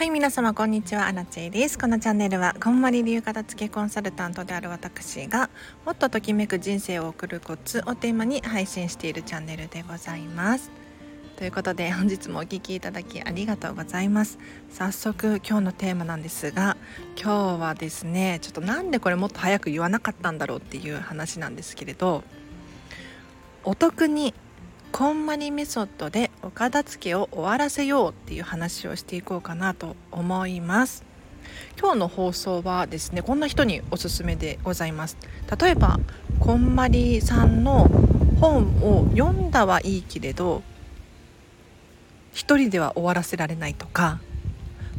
[0.00, 1.08] はい皆様こんにちは。
[1.08, 1.78] アラチェです。
[1.78, 5.50] このチャンネルはこんまり流片付けコンサルタントである私が
[5.84, 10.70] もっとときめく人生を送るコツをテーマに配信しているチャンネルでございます。
[11.36, 14.38] ということで本日もお聴きいただきありがとうございます。
[14.70, 16.78] 早速今日のテーマなんですが
[17.14, 22.24] 今日はですねちょっとなんでこれもっと早く言わなかったんだろうっていう話なんですけれど
[23.64, 24.32] お得に
[24.92, 31.04] こんまりメソッドでお片付けを終わらせようっていう話をしていこうかなと思います。
[31.78, 35.16] 今日の放送はですねこんな人におすすめでございます。
[35.60, 36.00] 例えば
[36.38, 37.88] こんまりさんの
[38.40, 40.62] 本を読んだはいいけれど
[42.32, 44.20] 一人では終わらせられないとか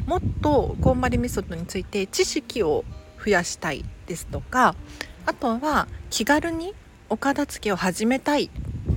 [0.06, 2.84] もっとこんまりメソッドについて知識を
[3.24, 4.74] 増やしたいですとか
[5.26, 6.74] あとは気軽に
[7.08, 8.50] お片付けを始めたい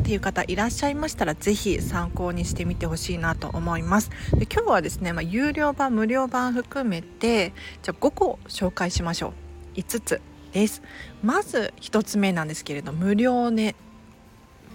[0.06, 4.12] っていう方いらっしゃいましたら是非参考にしてみてほしいなと思います。
[4.34, 9.34] で今日はですね、まあ、有料版無料版含めてじゃあ5個紹介しましょ
[9.76, 9.80] う。
[9.80, 10.22] 5つ
[10.52, 10.84] です。
[11.24, 13.76] まず1つ目なんですけれど無料で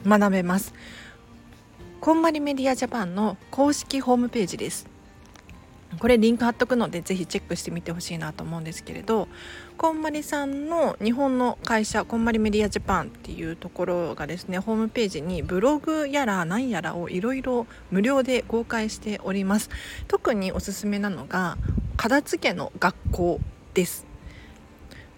[0.04, 0.74] 学べます。
[2.00, 4.89] こんまりメディアジャパンの公式ホームページです。
[5.98, 9.28] これリンク貼っとくのでぜひチェックしてみてほしいなと思うんですけれど
[9.76, 19.70] こんまりさんの日本の会社こんまりメディアジャパンっていうところがですねホームページにブログやら何やらをいろいろ無料で公開しております。
[20.06, 21.56] 特におすすめなのが
[21.96, 23.40] 片付けの学校
[23.74, 24.06] です。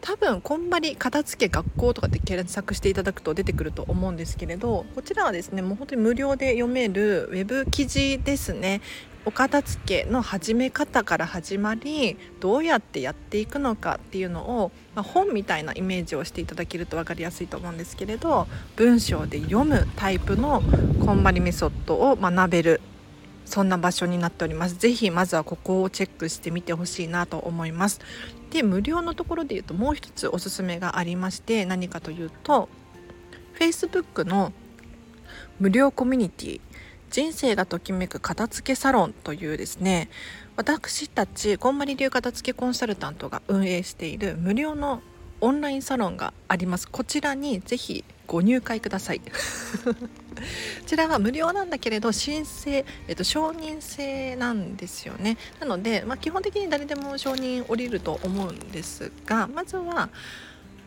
[0.01, 8.81] 多分こんまり片付け学校とかで検索していただくと出てくると思うんですけれどこちらはですねもう本当に無料で読めるウェブ記事ですね。
[9.25, 20.62] お片付けの始め方から始まりどうやってやっていくのかっていうのを、まあ、本みたいなイメージをしていただけると分かりやすいと思うんですけれど文章で読むタイプの
[21.05, 22.81] こんまりメソッドを学べる
[23.45, 24.77] そんな場所になっております。
[24.77, 28.01] ぜひまずはここをチェックしてみてほしいなと思います。
[28.51, 32.69] で無料のところで言うともう一つおすすめがありまして何かというと
[33.58, 34.52] Facebook の
[35.58, 36.61] 無料コミュニティ
[37.12, 40.08] 人生がときめく片付けサロンというですね
[40.56, 45.02] 私たちこんまり流片付けコンサルタントが運営している無料の
[45.42, 46.89] オンラインサロンがあります。
[46.89, 49.20] こちらにぜひご入会ください。
[49.27, 49.95] こ
[50.86, 55.36] ちらは無料なんだけれど申請、えっと、承認制なんですよね。
[55.58, 60.11] なので、まあ、基本的に誰でも承認降りると思うんですがまずは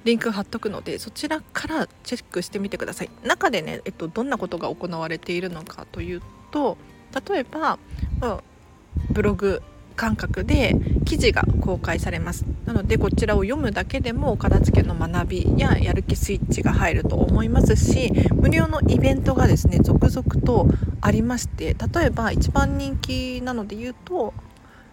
[0.06, 3.10] リンク貼っとくのでそちらからチェックしてみてください。
[3.24, 6.22] 中でね、えっと、どんなことが行われているのかという
[6.52, 6.78] と
[7.28, 7.80] 例えば、
[9.10, 9.62] ブログ
[9.96, 12.46] 感覚で記事が公開されます。
[12.66, 20.68] なのでこちらを読むだけでも片付けの学びややる気スイッチが入ると思いますし無料のイベントがですね続々と
[21.00, 24.34] ありまして例えば一番人気なので言うと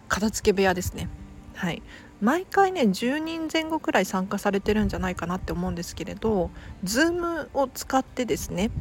[0.07, 1.09] 片付け部屋ですね。
[1.55, 1.81] はい。
[2.23, 6.51] 毎回ね10人前後くらい参加されてるんじゃないかなって思うんですけれど
[6.85, 8.71] Zoom を使ってですね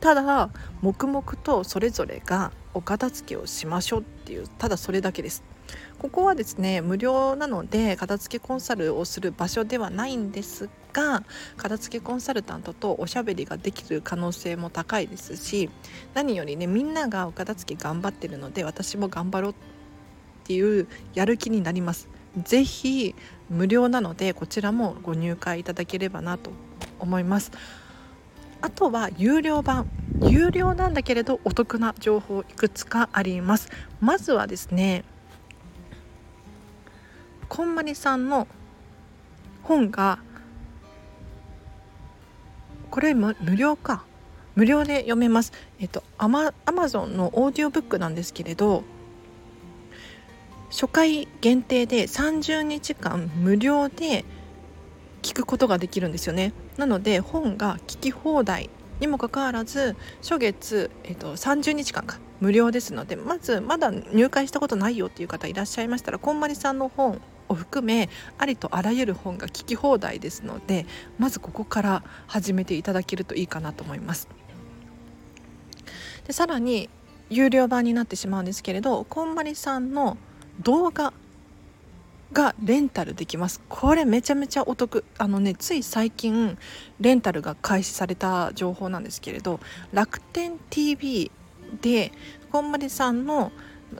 [0.00, 0.50] ただ
[0.82, 5.44] 黙々とそれぞれがお片付けをしましょうっていうただそれだけです。
[5.98, 11.22] ここはですね無料なので片付けコンサルをする場所ではないんですが
[11.56, 15.68] 片付けコンサルタントとおしゃべりができる可能性も高いですし
[16.14, 19.54] 何よりねみんながお片付け頑張ってるので私も頑張ろうっ
[20.44, 22.08] ていうやる気になります。
[22.36, 23.14] ぜひ
[23.48, 26.50] 無料なのでこちらもご入会いただければなと
[26.98, 27.50] 思います。
[28.60, 29.88] あとは有料版。
[30.22, 33.70] 有料なんだけれどお得な情報いくつかあります。
[34.00, 35.04] まずはですね
[37.48, 38.48] こんまりさんの
[39.62, 40.18] 本が
[42.90, 44.04] これ無料か。
[44.56, 45.52] 無料で読めます。
[45.78, 48.82] えっとアマアマゾンのオーディオブックなんですけれど
[50.70, 54.24] 初回限定で30日間無料で
[55.22, 58.70] 聞くことができるんですよねなので本が聞き放題
[59.00, 70.86] にもかかわらず初月、えっと、30日間か無料ですのでまずまだ入会したことないよっていう方いらっしゃいましたらこんまりさんの本を含めありとあらゆる本が聞き放題ですので
[71.18, 74.28] まずここから始めていただけるといいかなと思います。
[76.26, 76.90] でさらに
[77.30, 80.18] 有料版になってしまうんですけれどこんまりさんの
[80.60, 81.12] 動画
[82.32, 83.60] がレンタルできます。
[83.68, 85.04] これめちゃめちゃお得。
[85.16, 86.58] あのねつい最近
[87.00, 89.60] レンタルが開始された情報なんですけれど
[89.92, 91.30] 楽天 TV
[91.80, 92.12] で
[92.50, 93.52] こんまりさんの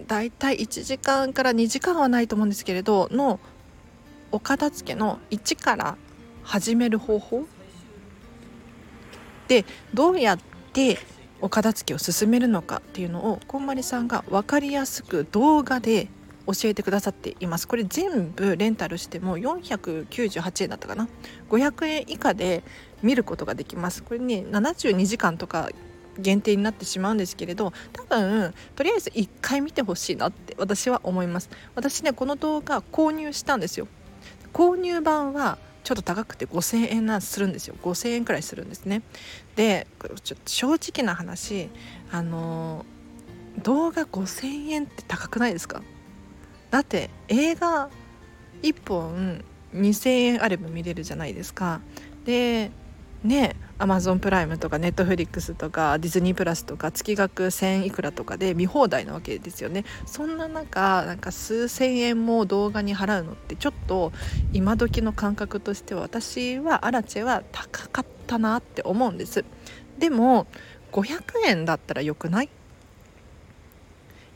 [0.06, 3.40] だいたい1時間から2時間はないと思うんですけれどの
[4.30, 5.96] お片付けの1から
[6.42, 7.46] 始める方法
[9.48, 9.64] で
[9.94, 10.38] どうやっ
[10.72, 10.98] て
[11.40, 16.08] お片付けを進めるのかっていうのをこんまりさんが分かりやすく動画で
[16.48, 17.68] 教えてくださっています。
[17.68, 21.06] これ全部レンタルしても498円だったかな。
[21.50, 22.64] 500円以下で
[23.02, 24.02] 見ることができます。
[24.02, 25.68] これね72時間とか
[26.18, 31.50] 限定になってしまうんですけれど多分とりあえず1回見てほしいなって私は思います。
[31.74, 33.86] 私ねこの動画購入したんですよ。
[34.52, 37.76] 購入版はちょっと高くて5,000円なするんですよ。
[37.82, 39.02] 5,000円くらいするんですね。
[39.54, 39.86] で
[40.24, 41.68] ちょっと正直な話
[42.10, 42.84] あの
[43.62, 45.82] 動画5,000円って高くないですか？
[46.70, 47.88] だって映画
[48.62, 49.44] 1本
[49.74, 51.80] 2,000円あれば見れるじゃないですか。
[52.24, 52.70] で
[53.24, 59.84] ねアマゾンプライムとかネットフリックスとかディズニープラスとか月額1,000いくらとかで見放題なわけですよね。
[60.06, 64.12] そんな中なんか数千円も動画に払うのってちょっと
[64.52, 69.44] 今時の感覚としては私はアラチェは高かったなって思うんです。
[69.98, 70.46] でも
[70.92, 72.48] 500円だったらよくない？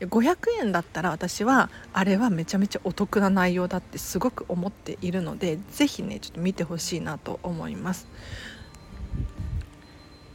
[0.07, 8.07] 500円だったら私はあれはめちゃめちゃお得な内容だってすごく思っているので是非ねちょっと見てほしいなと思います。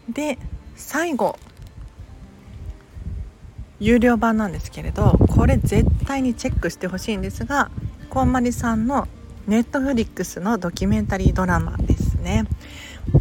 [0.09, 0.39] で
[0.77, 1.39] 最後。
[3.81, 7.71] 有料版なんですけれどこれ絶対にチェックしてほしいんですが
[8.11, 9.07] こんまりさんの
[9.47, 12.45] ネットフリックスのドキュメンタリードラマですね。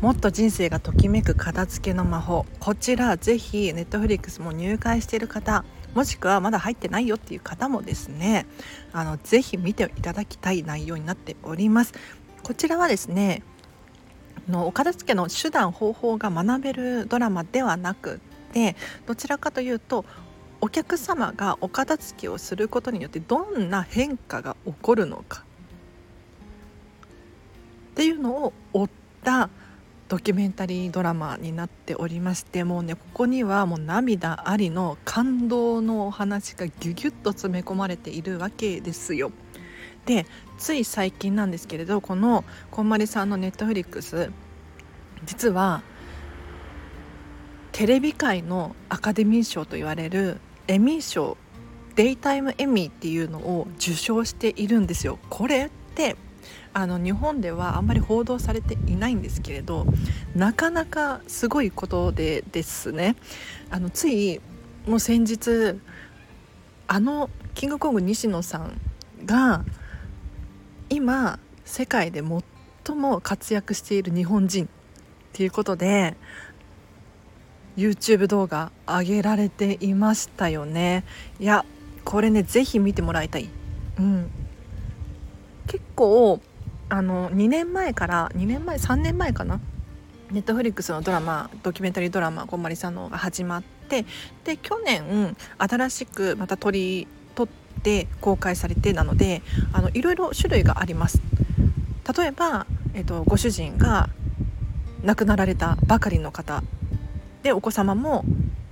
[0.01, 2.45] もっと人生がときめく片付けの魔法。
[2.59, 5.63] こちらぜひネットフリックスも入会している方
[5.97, 8.45] もしくはまだ入ってないよっていう方もですね
[8.93, 11.93] あのぜひ見ていただきたい内容になっております。
[12.43, 13.41] こちらはですね
[14.47, 18.21] のお片付けの手段方法が学べるドラマではなく
[18.53, 18.75] て
[19.07, 20.05] どちらかというと
[20.61, 25.45] お客様がお片付けをすることによってどんな変化が起こるのか
[27.93, 28.89] っていうのを追っ
[29.23, 29.49] た
[30.17, 39.31] ドキュメンタリードラマになっておりましてもうねここにはもう涙ありの感動のお話がギュギュッと詰め込まれているわけですよ。
[40.07, 40.25] で
[40.57, 44.31] つい最近なんですけれどこのこんまりさんのネットフリックス
[45.27, 45.83] 実は
[47.71, 51.37] テレビ界のアカデミー賞と言われるエミー賞
[51.93, 55.19] デイタイムエミーっていうのを受賞しているんですよ。
[55.29, 56.15] これって
[56.73, 59.85] あの日本ではあんまり報道されていないんですけれど
[60.35, 63.15] なかなかすごいことでですね。
[63.69, 64.39] あのつい
[64.85, 65.79] もう先日
[66.87, 68.79] あのキングコング西野さん
[69.25, 69.65] が
[70.89, 72.21] 今世界で
[72.85, 74.67] 最も活躍している日本人っ
[75.33, 76.15] ていうことで
[77.75, 81.03] YouTube 動画上げられていましたよね。
[81.39, 81.65] いや
[82.05, 83.49] これね是非見てもらいたい、
[83.99, 84.31] うん、
[85.67, 86.39] 結構
[86.89, 89.59] あの2年前から2年前3年前かな？
[90.31, 94.05] ネットフリックスのドラマドキュメンタリードラマこんまりさんのが始まって
[94.43, 99.41] で去年新しくまた取り取って公開されてなので
[99.71, 101.21] あのいろいろ種類があります。
[102.17, 104.09] 例えば、えっと、ご主人が
[105.03, 106.63] 亡くなられたばかりの方
[107.43, 108.23] でお子様も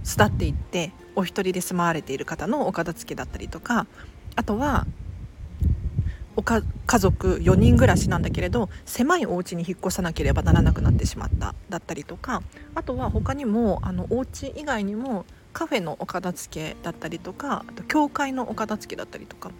[0.04, 3.88] 巣立っていってお一人で住まわれている方のお片付けだったりとか
[4.36, 4.88] あとは
[6.36, 11.56] おか家族4人暮らしなんだけれど狭いお家に引っ越さなければならなくなってしまった。
[11.70, 12.42] だったりとか
[12.76, 19.52] あとは他にもあのお家以外にもカフェのお片付けだったりとかあと教会のお片付けだったりとか。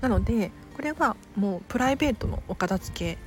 [0.00, 3.18] なのでこれはもうプライベートのお片付け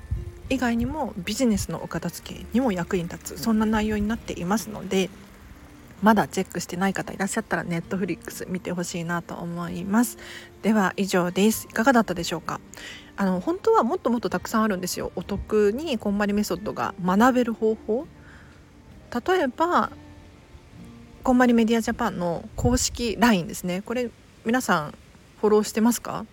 [0.49, 5.09] 以外にもビジネスのお片付けにも役に立つそんな内容になっていますので
[6.03, 10.17] まだチェックしてない方いらっしゃったらネットフリックス見てほしいなと思います。
[10.61, 11.67] では以上です。
[11.69, 12.59] いかがだったでしょうか？
[13.17, 15.11] あの本当はもっともっとたくさんあるんですよ。
[15.15, 18.07] お得にこんまりメソッドが学べる方法。
[19.27, 19.89] 例えば
[21.23, 23.81] こんまりメディアジャパンの公式 LINE ですね。
[23.81, 24.11] これ
[24.43, 24.95] 皆さん
[25.39, 26.25] フォローしてますか？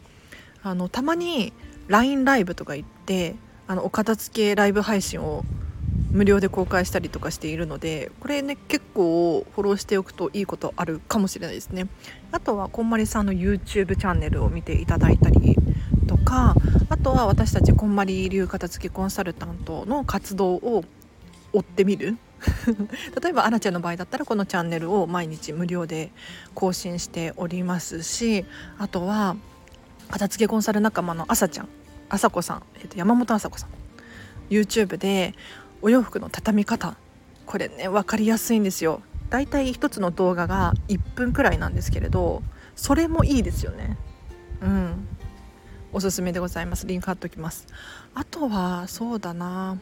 [0.62, 1.52] あのたまに
[1.88, 3.36] LINE ライブとか行って
[3.68, 5.44] あのお片付けライブ配信を
[6.12, 11.88] 無料で公開したりとかしているのでこれね結構フォローしておくといいことあるかもしれないですね。
[12.30, 15.56] あとはこんまりさんの YouTube チャンネルを見ていただいたり
[16.06, 16.54] とか
[16.90, 20.84] あとは私たちこんまり流片付けコンサルタントの活動を
[21.52, 22.18] 追ってみる。
[23.22, 26.10] 例えばアラちゃんの場合だったらこのチャンネルを毎日無料で
[26.54, 28.44] 更新しておりますし
[28.78, 29.36] あとは
[30.10, 31.68] 片付けコンサル仲間のあさちゃん
[32.08, 33.70] あさこさん、えー、と山本あさこさん。
[34.50, 35.34] YouTube で
[35.82, 36.96] お洋服の畳み方。
[37.44, 39.02] これね分かりやすいんですよ。
[39.30, 42.42] だいたい1つの動画が1分くらいなんですけれど
[42.76, 43.98] それもいいですよね。
[44.60, 45.08] うん。
[45.92, 46.86] おすすめでございます。
[46.86, 47.66] リンク貼っておきます。
[48.14, 49.76] あとはそうだな。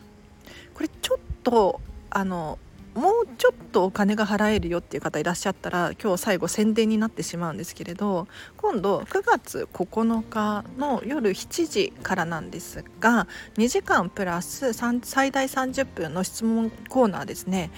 [0.74, 2.58] これちょっとあの
[2.94, 17.70] もうちょっとお金が払えるよっていう方いらっしゃったら今日最後宣伝になってしまうんですけれど今度9月9日の夜7時からなんですが2時間プラス最大30分の質問コーナーですね。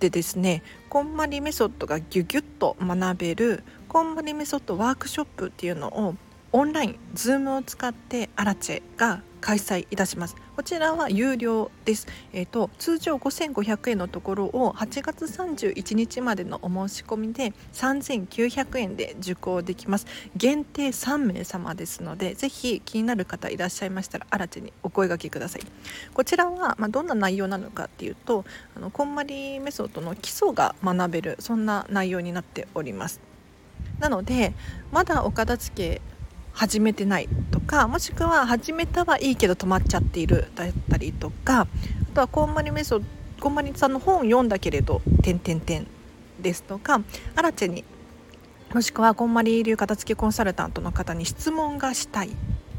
[0.00, 6.16] でですねこんまりメソッドがギュギュッと学べるこんまりメソッドワークショップっていうのを
[6.50, 10.36] オンライン Zoom を使ってアラチェが開催いたします。
[10.56, 20.06] こちらは有料です、えーと、通常5500円のところを8月31日までのお申し込みで3900円で受講できます。
[20.36, 25.62] 限定3名様ですのでぜひ気になる方いらっしゃいましたら新地にお声がけください。
[26.14, 28.44] こちらは、まあ、どんな内容なのかっていうと
[28.76, 33.20] あのこんまりメソッドの基礎が学べるそんな内容になっております。
[33.98, 34.52] なので
[34.92, 36.11] まだお片付け
[36.52, 41.66] 始めてないとかもしくは始めたはいいけど止まっちゃっているだったりとかあ
[42.14, 43.00] とはこんまりメソ
[43.40, 45.86] こんまりさんの本を読んだけれど「てんてんてん」
[46.40, 47.00] ですとか
[47.34, 47.84] アラチェに
[48.72, 52.30] もしくはこんまり流片付けコンサルタントの方に質問がしたい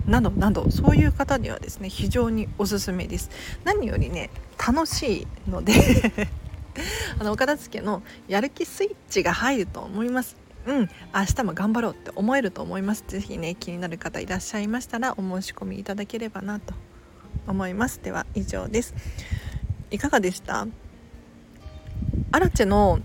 [0.07, 3.29] などなどそういう方にはですね非常におすすめです。
[3.63, 5.73] 何よりね楽しいので
[7.19, 10.42] あのお片付けのやる気スイッチが入ると思います。
[10.65, 10.87] うん明
[11.35, 13.03] 日も頑張ろうって思えると思います。
[13.07, 16.73] 是非ね気になる方いらっしゃいましたらお申し込みいただければなと
[17.47, 17.99] 思います。
[18.01, 18.93] では以上です。
[19.91, 20.65] いかがでした？
[22.31, 22.99] アラチェの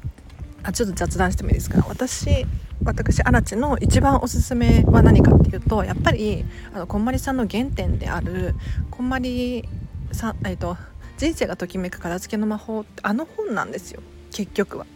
[0.63, 1.85] あちょっと雑談してもいいですか？
[1.89, 2.47] 私
[2.85, 8.55] 私アラチェの一番おすすめは何かっていうとやっぱりあのこんまりさんの原点である
[8.91, 9.69] こんまり
[10.13, 10.77] さんえっ、と
[11.17, 14.01] 人生がときめく片付けの魔法ってあの本なんですよ。
[14.31, 14.87] 結局は。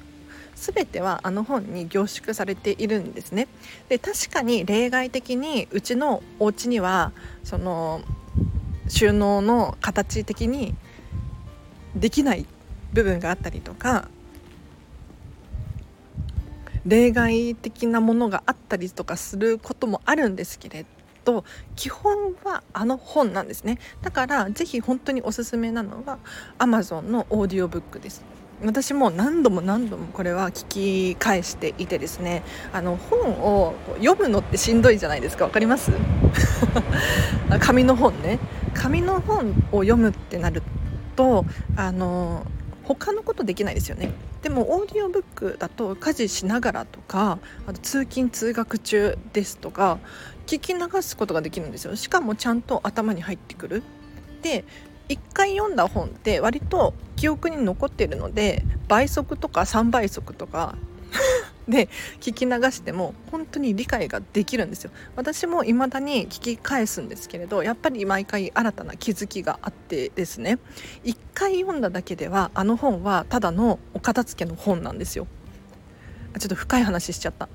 [0.62, 3.49] 全てはあの本に凝縮されているんですね。
[3.88, 7.11] で確かに例外的にうちのお家には
[7.42, 8.00] その
[8.88, 10.76] 収納の形的に
[11.97, 12.47] できない
[12.92, 14.09] 部分があったりとか
[16.87, 20.87] 例外的なものがあったりとかすることもあるんですけれ
[21.25, 26.19] ど基本はあの本なんですねだから是非本当におすすめなのは
[26.59, 28.23] Amazon のオーディオブックです
[28.64, 32.42] 私も何度も何度もこれは聞き返していてですね
[32.73, 35.47] あの本を読むのってしんどいじゃないですか。
[35.47, 35.90] 分かります？
[37.61, 38.38] 紙の本ね。
[38.75, 40.62] 紙の本を読むってなる
[41.16, 41.45] と
[41.76, 42.47] あの
[42.85, 44.12] 他のことできないですよね。
[44.42, 49.99] でもオーディオブックだと家事しながらとかあと通勤通学中ですとか
[50.47, 51.95] 聞き流すことができるんですよ。
[51.97, 53.83] しかもちゃんと頭に入ってくる。
[54.42, 54.64] で
[55.09, 60.76] 1回読んだ本って割と記憶に残ってるので倍速とか3倍速とか
[61.68, 61.88] で
[62.21, 64.90] 聞き流しても本当に理解ができるんですよ。
[65.14, 70.59] 私も未だに聞き返すんですけれどやっぱり毎回新たな気づきがあってですね。
[71.04, 75.26] 1回読んだだけではあの本はただのお片付けの本なんですよ。
[76.38, 77.49] ちょっと深い話しちゃった。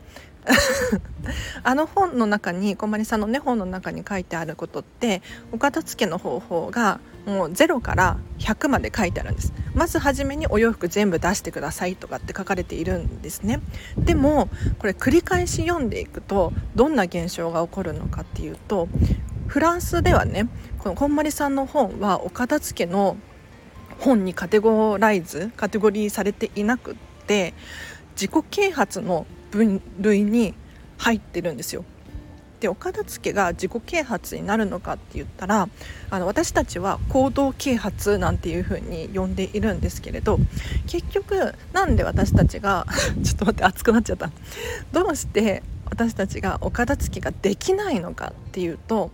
[1.63, 13.59] あの本の中にこまりさんのね本の中に書いてあることってお片付けの方法がもう0から100まで書いてあるんですまず初めにお洋服全部出してくださいとかって書かれているんですね
[13.97, 18.87] でもこれ繰り返し読んでいくとどんな現象が起こるのかっていうと
[19.47, 20.47] フランスではね
[20.79, 23.17] このこんまりさんの本はお片付けの
[23.99, 27.53] 本にカテゴライズカテゴリーされていなくって
[28.11, 30.53] 自己啓発の分類に
[30.97, 31.83] 入ってるんですよ。
[32.59, 35.69] でお片付けが自己啓発になるのかって言ったら
[36.09, 40.39] あの私たちは行動啓発なんていう風に呼んでいるんですけれど
[40.87, 42.85] 結局なんで私たちが
[43.23, 44.31] ちょっと待って熱くなっちゃった。
[44.91, 49.11] どうして私たちがお片付けができないのかっていうと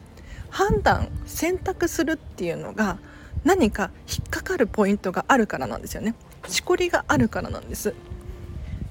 [0.50, 2.98] 判断選択するっていうのが
[3.44, 6.16] 何か引っかかるポイントがあるからなんですよね。
[6.48, 7.94] しこりがあるからなんです。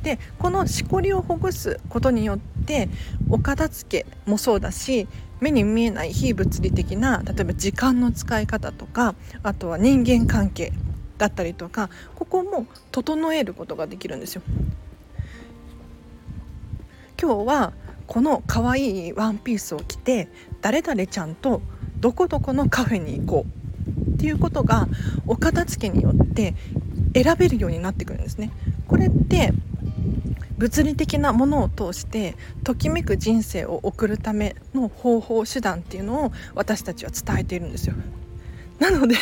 [0.03, 2.89] でこのしこりをほぐすことによって
[3.31, 5.07] お片付けもそうだし
[5.41, 10.73] 目に見えない非物理的な例えば時間の使い方とかあとは人間関係
[11.19, 14.43] だったりとかここも整えることができるんですよ。
[17.21, 17.73] 今日は
[18.09, 20.29] この可愛いワンピースを着て
[20.61, 21.63] 誰々ちゃんと
[22.01, 24.89] どこどこのカフェに行こうっていうことが
[25.27, 26.55] お片付けによって
[27.15, 28.51] 選べるようになってくるんですね。
[28.89, 29.53] これって
[30.63, 37.97] 物理的なものを通してときめく人生を送るための方法手段っていうのを私たちは伝えているんですよ。
[38.79, 39.17] なので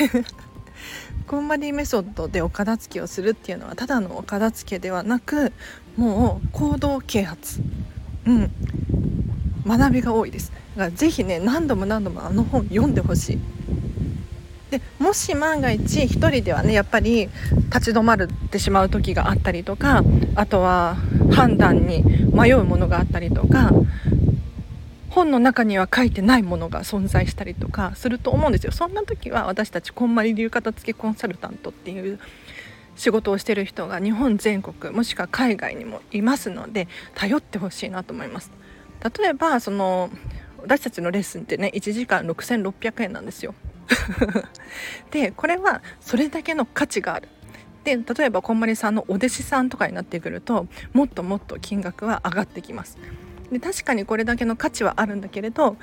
[1.27, 5.53] こんまりメソッドでお片付けをするっていうのはただのお片付けではなく
[5.97, 7.63] もう行動啓発、
[8.27, 8.51] うん、
[9.67, 10.53] 学びが多いです。
[10.77, 13.39] だからぜひね何度も何度もあの本読んでほしい。
[14.71, 17.29] でもし万が一1人ではねやっぱり
[17.73, 18.19] 立ち止まっ
[18.51, 20.05] てしまう時があったりとか
[20.37, 20.97] あとは
[21.33, 23.71] 判断に迷うものがあったりとか
[25.11, 28.73] 本の中には書いてないものが存在したりとかすると思うんですよ。
[28.73, 32.21] そんな時は私たちこんまり流片付けコンサルタントっていう
[32.95, 38.53] 仕事をしてる人が日本全国もしくは海外にもいますので頼ってほしいなと思います。
[39.19, 40.11] 例えばその
[40.63, 43.55] 私たちのレッスンってね1時間6600円なんですよ。
[45.11, 47.29] でこれはそれだけの価値がある。
[47.85, 52.99] で例えばこんまりさんのお弟子さんとかになってくるともっともっと金額は上がってきます。
[53.51, 55.77] で確かにこれだけの価値はあるんだけれど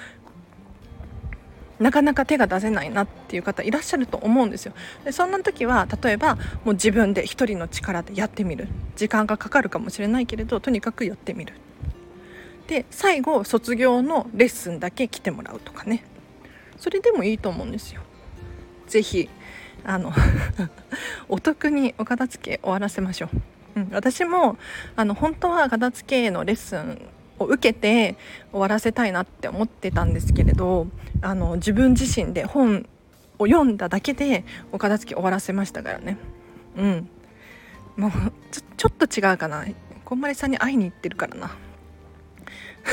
[1.80, 4.74] なかなか手が出せないなっていう方いらっしゃると思うんですよ。
[5.04, 8.68] でそんな時は例えばもう自分で一人の力でやってみる。
[8.96, 11.54] 時間がかかるかもしれないけれどとにかくやってみる。
[12.68, 16.04] で最後卒業のレッスンだけ来てもらうとかね。
[16.78, 18.02] それでもいいと思うんですよ。
[18.88, 19.30] 是非
[19.84, 20.12] あの
[21.30, 23.30] お得にお片付け終わらせましょ
[23.76, 24.58] う、うん、私も
[24.96, 27.02] あの本当は片付けのレッスン
[27.40, 28.18] を受けて
[28.52, 30.88] 終わらせたいなって思ってたんですけれど
[31.22, 32.88] あの自分自身で本
[33.40, 36.18] を読んだだけでお片付け終わらせましたからね。
[36.76, 37.10] うん。
[37.96, 38.12] もう
[38.78, 39.66] ちょっと違うかな。
[40.06, 41.56] こんまりさんに会いに行ってるからな。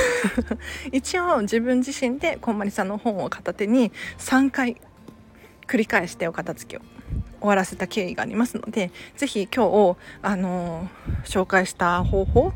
[0.92, 4.80] 一応自分自身でこんまりさんの本を片手に3回
[5.66, 6.80] 繰り返してお片付けを
[7.40, 12.52] 終わらせた経緯がありますので是非今日、あのー、紹介した方法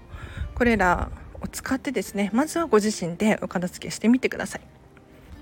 [0.55, 4.78] これらを使ってですねまずはご自身でお片付けしてみてください。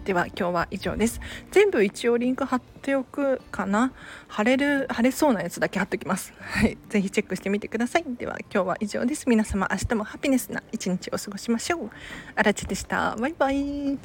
[0.06, 1.20] では今日は以上です。
[1.50, 3.92] 全部一応リンク貼っておくかな？
[4.28, 6.32] 貼れる貼れそうなやつだけ貼っておきます。
[6.38, 6.78] はい。
[6.88, 8.04] ぜひチェックしてみてください。
[8.16, 9.28] では今日は以上です。
[9.28, 11.90] 皆様明日もハピネスな一日を過ごしましょう。
[12.36, 13.16] あらちでした。
[13.16, 13.98] バイバイ。